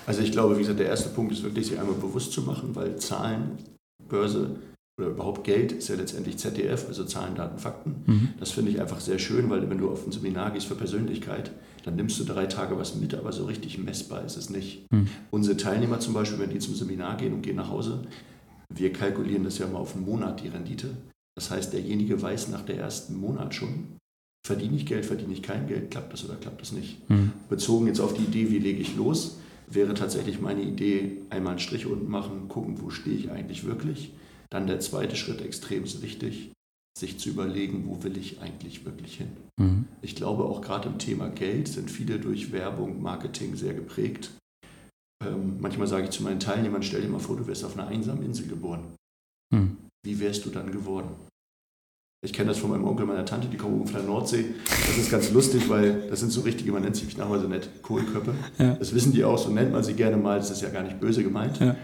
Also 0.06 0.22
ich 0.22 0.32
glaube, 0.34 0.56
wie 0.58 0.62
gesagt, 0.62 0.80
der 0.80 0.88
erste 0.88 1.10
Punkt 1.10 1.32
ist 1.32 1.44
wirklich, 1.44 1.68
sich 1.68 1.80
einmal 1.80 1.96
bewusst 1.96 2.34
zu 2.34 2.42
machen, 2.42 2.72
weil 2.74 2.98
Zahlen, 2.98 3.58
Börse 4.10 4.52
oder 5.00 5.10
überhaupt 5.10 5.44
Geld 5.44 5.72
ist 5.72 5.88
ja 5.88 5.96
letztendlich 5.96 6.38
ZDF, 6.38 6.88
also 6.88 7.06
Zahlen, 7.06 7.36
Daten, 7.36 7.58
Fakten. 7.58 7.96
Mhm. 8.06 8.30
Das 8.40 8.52
finde 8.52 8.72
ich 8.72 8.82
einfach 8.82 9.00
sehr 9.00 9.18
schön, 9.18 9.50
weil 9.50 9.68
wenn 9.70 9.78
du 9.78 9.90
auf 9.90 10.06
ein 10.06 10.12
Seminar 10.12 10.52
gehst 10.52 10.68
für 10.68 10.76
Persönlichkeit, 10.76 11.52
dann 11.84 11.96
nimmst 11.96 12.20
du 12.20 12.24
drei 12.24 12.46
Tage 12.46 12.78
was 12.78 12.96
mit, 12.96 13.14
aber 13.14 13.32
so 13.32 13.46
richtig 13.46 13.78
messbar 13.78 14.26
ist 14.26 14.38
es 14.38 14.50
nicht. 14.50 14.86
Mhm. 14.92 15.08
Unsere 15.32 15.58
Teilnehmer 15.58 16.00
zum 16.00 16.14
Beispiel, 16.14 16.40
wenn 16.40 16.50
die 16.50 16.60
zum 16.60 16.76
Seminar 16.76 17.18
gehen 17.18 17.34
und 17.34 17.42
gehen 17.42 17.58
nach 17.58 17.70
Hause, 17.70 18.04
wir 18.74 18.92
kalkulieren 18.92 19.44
das 19.44 19.58
ja 19.58 19.68
mal 19.68 19.80
auf 19.80 19.96
einen 19.96 20.06
Monat, 20.06 20.44
die 20.44 20.48
Rendite. 20.48 20.98
Das 21.36 21.52
heißt, 21.52 21.74
derjenige 21.74 22.22
weiß 22.22 22.50
nach 22.50 22.64
der 22.64 22.78
ersten 22.78 23.16
Monat 23.16 23.54
schon, 23.54 23.98
verdiene 24.46 24.78
ich 24.78 24.86
Geld, 24.86 25.06
verdiene 25.06 25.34
ich 25.34 25.42
kein 25.42 25.68
Geld, 25.68 25.92
klappt 25.92 26.14
das 26.14 26.26
oder 26.26 26.36
klappt 26.36 26.62
das 26.62 26.72
nicht. 26.72 27.10
Mhm. 27.10 27.32
Bezogen 27.50 27.88
jetzt 27.88 28.00
auf 28.00 28.14
die 28.14 28.24
Idee, 28.24 28.50
wie 28.50 28.60
lege 28.60 28.80
ich 28.80 28.96
los, 28.96 29.40
wäre 29.68 29.94
tatsächlich 29.94 30.42
meine 30.42 30.62
Idee, 30.62 31.20
einmal 31.30 31.52
einen 31.52 31.60
Strich 31.60 31.86
unten 31.86 32.10
machen, 32.10 32.48
gucken, 32.48 32.82
wo 32.82 32.90
stehe 32.90 33.16
ich 33.16 33.32
eigentlich 33.32 33.66
wirklich 33.66 34.14
dann 34.54 34.68
der 34.68 34.80
zweite 34.80 35.16
Schritt 35.16 35.42
extrem 35.42 35.84
wichtig, 36.04 36.52
sich 36.98 37.20
zu 37.20 37.30
überlegen, 37.30 37.86
wo 37.88 38.04
will 38.04 38.18
ich 38.18 38.40
eigentlich 38.42 38.86
wirklich 38.86 39.18
hin. 39.18 39.30
Mhm. 39.60 39.86
Ich 40.02 40.16
glaube, 40.16 40.46
auch 40.46 40.62
gerade 40.62 40.90
im 40.90 41.00
Thema 41.00 41.30
Geld 41.30 41.68
sind 41.68 41.90
viele 41.90 42.20
durch 42.20 42.52
Werbung, 42.52 43.02
Marketing 43.02 43.56
sehr 43.56 43.74
geprägt. 43.74 44.32
Ähm, 45.26 45.58
manchmal 45.60 45.88
sage 45.88 46.06
ich 46.06 46.12
zu 46.12 46.24
meinen 46.24 46.40
Teilnehmern, 46.40 46.84
stell 46.84 47.02
dir 47.02 47.10
mal 47.10 47.20
vor, 47.20 47.38
du 47.38 47.48
wärst 47.48 47.64
auf 47.66 47.78
einer 47.78 47.88
einsamen 47.88 48.24
Insel 48.24 48.48
geboren. 48.48 48.84
Mhm. 49.52 49.78
Wie 50.06 50.20
wärst 50.20 50.46
du 50.46 50.50
dann 50.50 50.72
geworden? 50.72 51.10
Ich 52.26 52.32
kenne 52.32 52.50
das 52.50 52.58
von 52.60 52.70
meinem 52.70 52.86
Onkel, 52.86 53.06
meiner 53.06 53.26
Tante, 53.26 53.50
die 53.50 53.58
kommen 53.58 53.86
von 53.86 53.96
der 53.96 54.04
Nordsee. 54.04 54.46
Das 54.66 54.98
ist 54.98 55.12
ganz 55.12 55.32
lustig, 55.32 55.68
weil 55.68 56.08
das 56.10 56.22
sind 56.22 56.32
so 56.32 56.42
richtige, 56.42 56.72
man 56.72 56.82
nennt 56.82 56.96
sie 56.96 57.04
mich 57.04 57.18
nachher 57.18 57.40
so 57.40 57.50
nett, 57.50 57.70
Kohlköppe. 57.82 58.34
Ja. 58.58 58.76
Das 58.76 58.94
wissen 58.94 59.12
die 59.12 59.26
auch, 59.26 59.38
so 59.38 59.50
nennt 59.50 59.74
man 59.74 59.84
sie 59.84 59.94
gerne 59.94 60.16
mal. 60.16 60.40
Das 60.40 60.50
ist 60.50 60.62
ja 60.62 60.70
gar 60.70 60.84
nicht 60.84 61.02
böse 61.02 61.22
gemeint. 61.22 61.60
Ja. 61.60 61.76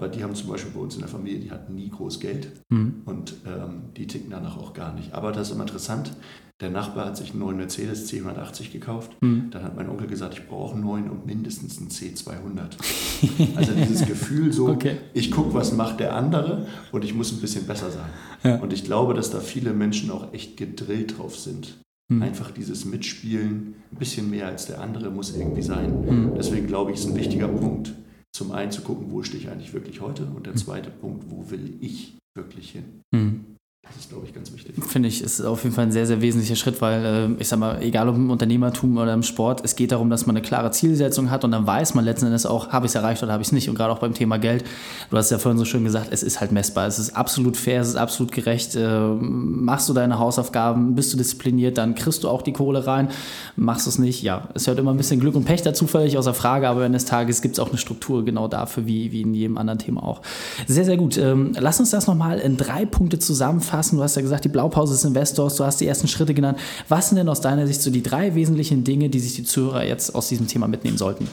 Aber 0.00 0.08
die 0.08 0.24
haben 0.24 0.34
zum 0.34 0.48
Beispiel 0.48 0.72
bei 0.72 0.80
uns 0.80 0.94
in 0.94 1.00
der 1.00 1.10
Familie, 1.10 1.40
die 1.40 1.50
hatten 1.50 1.74
nie 1.74 1.90
groß 1.90 2.20
Geld 2.20 2.48
mhm. 2.70 3.02
und 3.04 3.34
ähm, 3.46 3.82
die 3.98 4.06
ticken 4.06 4.30
danach 4.30 4.56
auch 4.56 4.72
gar 4.72 4.94
nicht. 4.94 5.12
Aber 5.12 5.30
das 5.30 5.48
ist 5.48 5.54
immer 5.54 5.64
interessant. 5.64 6.16
Der 6.62 6.70
Nachbar 6.70 7.04
hat 7.04 7.18
sich 7.18 7.32
einen 7.32 7.40
neuen 7.40 7.58
Mercedes 7.58 8.10
C180 8.10 8.72
gekauft. 8.72 9.14
Mhm. 9.20 9.48
Dann 9.50 9.62
hat 9.62 9.76
mein 9.76 9.90
Onkel 9.90 10.06
gesagt, 10.06 10.38
ich 10.38 10.48
brauche 10.48 10.72
einen 10.72 10.84
neuen 10.84 11.10
und 11.10 11.26
mindestens 11.26 11.76
einen 11.76 11.90
C200. 11.90 13.56
also 13.56 13.72
dieses 13.74 14.06
Gefühl 14.06 14.54
so, 14.54 14.70
okay. 14.70 14.96
ich 15.12 15.30
gucke, 15.30 15.52
was 15.52 15.74
macht 15.74 16.00
der 16.00 16.16
andere 16.16 16.66
und 16.92 17.04
ich 17.04 17.12
muss 17.12 17.30
ein 17.30 17.42
bisschen 17.42 17.66
besser 17.66 17.90
sein. 17.90 18.08
Ja. 18.42 18.56
Und 18.56 18.72
ich 18.72 18.84
glaube, 18.84 19.12
dass 19.12 19.30
da 19.30 19.40
viele 19.40 19.74
Menschen 19.74 20.10
auch 20.10 20.32
echt 20.32 20.56
gedrillt 20.56 21.18
drauf 21.18 21.38
sind. 21.38 21.76
Mhm. 22.08 22.22
Einfach 22.22 22.52
dieses 22.52 22.86
Mitspielen, 22.86 23.74
ein 23.92 23.98
bisschen 23.98 24.30
mehr 24.30 24.46
als 24.46 24.64
der 24.64 24.80
andere 24.80 25.10
muss 25.10 25.36
irgendwie 25.36 25.62
sein. 25.62 26.06
Mhm. 26.06 26.32
Deswegen 26.38 26.66
glaube 26.66 26.90
ich, 26.90 27.00
ist 27.00 27.06
ein 27.06 27.16
wichtiger 27.16 27.48
Punkt 27.48 27.92
zum 28.40 28.52
einen 28.52 28.72
zu 28.72 28.80
gucken, 28.80 29.10
wo 29.10 29.22
stehe 29.22 29.42
ich 29.42 29.50
eigentlich 29.50 29.74
wirklich 29.74 30.00
heute 30.00 30.24
und 30.24 30.46
der 30.46 30.54
hm. 30.54 30.60
zweite 30.60 30.90
Punkt, 30.90 31.24
wo 31.28 31.50
will 31.50 31.76
ich 31.82 32.16
wirklich 32.34 32.70
hin. 32.70 33.02
Mhm. 33.12 33.44
Das 33.82 33.96
ist, 33.96 34.10
glaube 34.10 34.26
ich, 34.26 34.34
ganz 34.34 34.52
wichtig. 34.52 34.74
Finde 34.84 35.08
ich, 35.08 35.22
ist 35.22 35.40
auf 35.40 35.64
jeden 35.64 35.74
Fall 35.74 35.86
ein 35.86 35.92
sehr, 35.92 36.06
sehr 36.06 36.20
wesentlicher 36.20 36.54
Schritt, 36.54 36.82
weil 36.82 37.04
äh, 37.04 37.40
ich 37.40 37.48
sage 37.48 37.60
mal, 37.60 37.82
egal 37.82 38.10
ob 38.10 38.14
im 38.14 38.30
Unternehmertum 38.30 38.98
oder 38.98 39.14
im 39.14 39.22
Sport, 39.22 39.62
es 39.64 39.74
geht 39.74 39.90
darum, 39.90 40.10
dass 40.10 40.26
man 40.26 40.36
eine 40.36 40.44
klare 40.44 40.70
Zielsetzung 40.70 41.30
hat 41.30 41.44
und 41.44 41.50
dann 41.50 41.66
weiß 41.66 41.94
man 41.94 42.04
letzten 42.04 42.26
Endes 42.26 42.44
auch, 42.44 42.68
habe 42.68 42.84
ich 42.84 42.90
es 42.90 42.94
erreicht 42.94 43.22
oder 43.22 43.32
habe 43.32 43.40
ich 43.40 43.48
es 43.48 43.52
nicht. 43.52 43.70
Und 43.70 43.76
gerade 43.76 43.90
auch 43.90 43.98
beim 43.98 44.12
Thema 44.12 44.38
Geld, 44.38 44.64
du 45.10 45.16
hast 45.16 45.30
ja 45.30 45.38
vorhin 45.38 45.58
so 45.58 45.64
schön 45.64 45.82
gesagt, 45.82 46.08
es 46.10 46.22
ist 46.22 46.40
halt 46.42 46.52
messbar, 46.52 46.86
es 46.86 46.98
ist 46.98 47.16
absolut 47.16 47.56
fair, 47.56 47.80
es 47.80 47.88
ist 47.88 47.96
absolut 47.96 48.32
gerecht. 48.32 48.76
Äh, 48.76 49.00
machst 49.00 49.88
du 49.88 49.94
deine 49.94 50.18
Hausaufgaben, 50.18 50.94
bist 50.94 51.14
du 51.14 51.16
diszipliniert, 51.16 51.78
dann 51.78 51.94
kriegst 51.94 52.22
du 52.22 52.28
auch 52.28 52.42
die 52.42 52.52
Kohle 52.52 52.86
rein. 52.86 53.08
Machst 53.56 53.86
du 53.86 53.90
es 53.90 53.98
nicht, 53.98 54.22
ja, 54.22 54.50
es 54.52 54.66
hört 54.66 54.78
immer 54.78 54.92
ein 54.92 54.98
bisschen 54.98 55.20
Glück 55.20 55.34
und 55.34 55.46
Pech 55.46 55.62
dazu, 55.62 55.86
völlig 55.86 56.18
außer 56.18 56.34
Frage, 56.34 56.68
aber 56.68 56.84
eines 56.84 57.06
Tages 57.06 57.40
gibt 57.40 57.54
es 57.54 57.58
auch 57.58 57.70
eine 57.70 57.78
Struktur 57.78 58.26
genau 58.26 58.46
dafür, 58.46 58.86
wie, 58.86 59.10
wie 59.10 59.22
in 59.22 59.32
jedem 59.32 59.56
anderen 59.56 59.78
Thema 59.78 60.04
auch. 60.04 60.20
Sehr, 60.66 60.84
sehr 60.84 60.98
gut. 60.98 61.16
Ähm, 61.16 61.54
lass 61.58 61.80
uns 61.80 61.90
das 61.90 62.06
nochmal 62.06 62.38
in 62.40 62.58
drei 62.58 62.84
Punkte 62.84 63.18
zusammenfassen. 63.18 63.69
Du 63.70 64.02
hast 64.02 64.16
ja 64.16 64.22
gesagt, 64.22 64.44
die 64.44 64.48
Blaupause 64.48 64.94
des 64.94 65.04
Investors, 65.04 65.56
du 65.56 65.64
hast 65.64 65.80
die 65.80 65.86
ersten 65.86 66.08
Schritte 66.08 66.34
genannt. 66.34 66.58
Was 66.88 67.08
sind 67.08 67.16
denn 67.16 67.28
aus 67.28 67.40
deiner 67.40 67.66
Sicht 67.66 67.80
so 67.82 67.90
die 67.90 68.02
drei 68.02 68.34
wesentlichen 68.34 68.84
Dinge, 68.84 69.08
die 69.10 69.20
sich 69.20 69.36
die 69.36 69.44
Zuhörer 69.44 69.84
jetzt 69.84 70.14
aus 70.14 70.28
diesem 70.28 70.46
Thema 70.46 70.68
mitnehmen 70.68 70.98
sollten? 70.98 71.28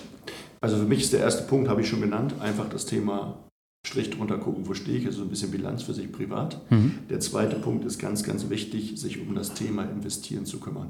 Also 0.61 0.77
für 0.77 0.85
mich 0.85 1.01
ist 1.01 1.13
der 1.13 1.21
erste 1.21 1.43
Punkt, 1.43 1.69
habe 1.69 1.81
ich 1.81 1.89
schon 1.89 2.01
genannt, 2.01 2.35
einfach 2.39 2.69
das 2.69 2.85
Thema 2.85 3.37
Strich 3.87 4.09
drunter 4.09 4.37
gucken, 4.37 4.67
wo 4.67 4.73
stehe 4.73 4.97
ich, 4.97 5.05
also 5.05 5.21
ein 5.21 5.29
bisschen 5.29 5.51
Bilanz 5.51 5.83
für 5.83 5.93
sich 5.93 6.11
privat. 6.11 6.59
Mhm. 6.69 6.99
Der 7.09 7.19
zweite 7.19 7.55
Punkt 7.55 7.85
ist 7.85 7.99
ganz, 7.99 8.23
ganz 8.23 8.49
wichtig, 8.49 8.99
sich 8.99 9.21
um 9.21 9.33
das 9.33 9.53
Thema 9.53 9.83
Investieren 9.83 10.45
zu 10.45 10.59
kümmern. 10.59 10.89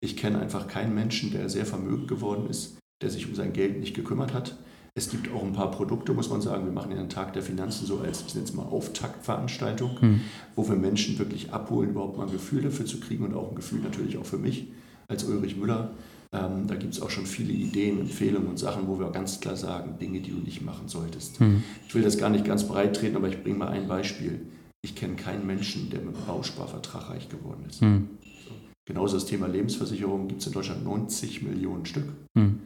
Ich 0.00 0.16
kenne 0.16 0.40
einfach 0.40 0.66
keinen 0.66 0.94
Menschen, 0.94 1.32
der 1.32 1.48
sehr 1.48 1.66
vermögend 1.66 2.08
geworden 2.08 2.48
ist, 2.48 2.78
der 3.02 3.10
sich 3.10 3.28
um 3.28 3.34
sein 3.34 3.52
Geld 3.52 3.80
nicht 3.80 3.94
gekümmert 3.94 4.32
hat. 4.32 4.56
Es 4.98 5.10
gibt 5.10 5.32
auch 5.32 5.44
ein 5.44 5.52
paar 5.52 5.70
Produkte, 5.70 6.12
muss 6.12 6.28
man 6.28 6.40
sagen. 6.40 6.64
Wir 6.64 6.72
machen 6.72 6.90
ja 6.90 6.98
einen 6.98 7.08
Tag 7.08 7.32
der 7.32 7.42
Finanzen 7.42 7.86
so 7.86 7.98
als, 7.98 8.24
ich 8.26 8.34
nenne 8.34 8.48
es 8.48 8.52
mal, 8.52 8.64
Auftaktveranstaltung, 8.64 9.96
mhm. 10.00 10.20
wo 10.56 10.68
wir 10.68 10.74
Menschen 10.74 11.16
wirklich 11.20 11.52
abholen, 11.52 11.90
überhaupt 11.90 12.18
mal 12.18 12.26
ein 12.26 12.32
Gefühl 12.32 12.62
dafür 12.62 12.84
zu 12.84 12.98
kriegen 12.98 13.24
und 13.24 13.32
auch 13.32 13.50
ein 13.50 13.54
Gefühl 13.54 13.78
natürlich 13.78 14.18
auch 14.18 14.24
für 14.26 14.38
mich 14.38 14.66
als 15.06 15.22
Ulrich 15.22 15.56
Müller. 15.56 15.92
Ähm, 16.32 16.66
da 16.66 16.74
gibt 16.74 16.94
es 16.94 17.00
auch 17.00 17.10
schon 17.10 17.26
viele 17.26 17.52
Ideen, 17.52 18.00
Empfehlungen 18.00 18.48
und 18.48 18.58
Sachen, 18.58 18.88
wo 18.88 18.98
wir 18.98 19.10
ganz 19.12 19.38
klar 19.38 19.56
sagen, 19.56 19.98
Dinge, 20.00 20.20
die 20.20 20.32
du 20.32 20.38
nicht 20.38 20.62
machen 20.62 20.88
solltest. 20.88 21.40
Mhm. 21.40 21.62
Ich 21.86 21.94
will 21.94 22.02
das 22.02 22.18
gar 22.18 22.28
nicht 22.28 22.44
ganz 22.44 22.66
breit 22.66 22.96
treten, 22.96 23.14
aber 23.14 23.28
ich 23.28 23.40
bringe 23.44 23.58
mal 23.58 23.68
ein 23.68 23.86
Beispiel. 23.86 24.40
Ich 24.82 24.96
kenne 24.96 25.14
keinen 25.14 25.46
Menschen, 25.46 25.90
der 25.90 26.00
mit 26.00 26.16
einem 26.16 26.26
Bausparvertrag 26.26 27.10
reich 27.10 27.28
geworden 27.28 27.64
ist. 27.70 27.82
Mhm. 27.82 28.08
So. 28.44 28.50
Genauso 28.84 29.14
das 29.14 29.26
Thema 29.26 29.46
Lebensversicherung 29.46 30.26
gibt 30.26 30.40
es 30.40 30.48
in 30.48 30.54
Deutschland 30.54 30.82
90 30.82 31.42
Millionen 31.42 31.86
Stück. 31.86 32.08
Mhm. 32.34 32.58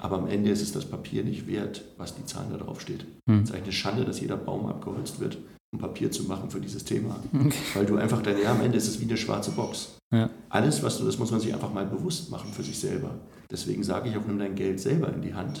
Aber 0.00 0.18
am 0.18 0.26
Ende 0.26 0.50
ist 0.50 0.62
es 0.62 0.72
das 0.72 0.84
Papier 0.84 1.24
nicht 1.24 1.46
wert, 1.46 1.84
was 1.96 2.14
die 2.14 2.24
Zahlen 2.24 2.50
da 2.50 2.56
drauf 2.56 2.80
steht. 2.80 3.04
Hm. 3.28 3.42
Es 3.42 3.50
ist 3.50 3.50
eigentlich 3.52 3.64
eine 3.64 3.72
Schande, 3.72 4.04
dass 4.04 4.20
jeder 4.20 4.36
Baum 4.36 4.66
abgeholzt 4.66 5.20
wird, 5.20 5.38
um 5.72 5.78
Papier 5.78 6.10
zu 6.10 6.24
machen 6.24 6.50
für 6.50 6.60
dieses 6.60 6.84
Thema. 6.84 7.16
Okay. 7.34 7.52
Weil 7.74 7.86
du 7.86 7.96
einfach 7.96 8.22
dein, 8.22 8.40
ja, 8.40 8.52
am 8.52 8.60
Ende 8.60 8.76
ist 8.76 8.88
es 8.88 9.00
wie 9.00 9.04
eine 9.04 9.16
schwarze 9.16 9.52
Box. 9.52 9.96
Ja. 10.12 10.28
Alles, 10.48 10.82
was 10.82 10.98
du, 10.98 11.04
das 11.04 11.18
muss 11.18 11.30
man 11.30 11.40
sich 11.40 11.54
einfach 11.54 11.72
mal 11.72 11.86
bewusst 11.86 12.30
machen 12.30 12.52
für 12.52 12.62
sich 12.62 12.78
selber. 12.78 13.10
Deswegen 13.50 13.82
sage 13.82 14.10
ich 14.10 14.16
auch, 14.16 14.26
nimm 14.26 14.38
dein 14.38 14.54
Geld 14.54 14.80
selber 14.80 15.12
in 15.12 15.22
die 15.22 15.34
Hand. 15.34 15.60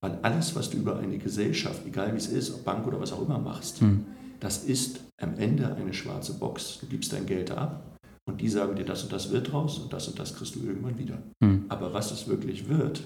Weil 0.00 0.18
alles, 0.22 0.54
was 0.56 0.70
du 0.70 0.78
über 0.78 0.98
eine 0.98 1.18
Gesellschaft, 1.18 1.82
egal 1.86 2.12
wie 2.12 2.18
es 2.18 2.26
ist, 2.26 2.52
ob 2.52 2.64
Bank 2.64 2.86
oder 2.86 3.00
was 3.00 3.12
auch 3.12 3.22
immer 3.22 3.38
machst, 3.38 3.80
hm. 3.80 4.04
das 4.40 4.64
ist 4.64 5.00
am 5.20 5.38
Ende 5.38 5.74
eine 5.76 5.94
schwarze 5.94 6.34
Box. 6.34 6.78
Du 6.80 6.86
gibst 6.86 7.12
dein 7.12 7.26
Geld 7.26 7.52
ab 7.52 7.84
und 8.24 8.40
die 8.40 8.48
sagen 8.48 8.74
dir, 8.74 8.84
das 8.84 9.04
und 9.04 9.12
das 9.12 9.30
wird 9.30 9.52
raus 9.52 9.78
und 9.78 9.92
das 9.92 10.08
und 10.08 10.18
das 10.18 10.34
kriegst 10.34 10.56
du 10.56 10.60
irgendwann 10.60 10.98
wieder. 10.98 11.18
Hm. 11.42 11.66
Aber 11.68 11.92
was 11.94 12.10
es 12.10 12.26
wirklich 12.26 12.68
wird, 12.68 13.04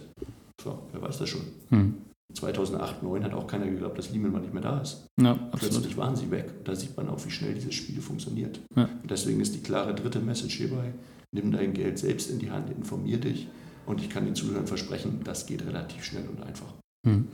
so, 0.63 0.79
wer 0.93 1.03
weiß 1.03 1.19
das 1.19 1.29
schon. 1.29 1.43
Hm. 1.71 1.95
2008, 2.35 3.01
2009 3.01 3.25
hat 3.25 3.35
auch 3.35 3.47
keiner 3.47 3.67
geglaubt, 3.67 3.99
dass 3.99 4.11
Lehman 4.11 4.33
mal 4.33 4.41
nicht 4.41 4.53
mehr 4.53 4.63
da 4.63 4.81
ist. 4.81 5.07
Ja, 5.21 5.35
Plötzlich 5.57 5.97
waren 5.97 6.17
sie 6.17 6.31
weg. 6.31 6.53
Da 6.65 6.75
sieht 6.75 6.97
man 6.97 7.09
auch, 7.09 7.25
wie 7.25 7.31
schnell 7.31 7.55
dieses 7.55 7.75
Spiel 7.75 8.01
funktioniert. 8.01 8.61
Ja. 8.75 8.89
Deswegen 9.09 9.41
ist 9.41 9.55
die 9.55 9.61
klare 9.61 9.95
dritte 9.95 10.19
Message 10.21 10.57
hierbei, 10.57 10.93
nimm 11.33 11.53
dein 11.53 11.73
Geld 11.73 11.99
selbst 11.99 12.31
in 12.31 12.39
die 12.39 12.51
Hand, 12.51 12.71
informier 12.71 13.19
dich 13.19 13.47
und 13.87 14.01
ich 14.01 14.11
kann 14.11 14.25
den 14.25 14.35
Zuhörern 14.35 14.67
versprechen, 14.67 15.21
das 15.25 15.47
geht 15.47 15.65
relativ 15.65 16.05
schnell 16.05 16.25
und 16.29 16.43
einfach. 16.43 16.67
Hm. 17.07 17.29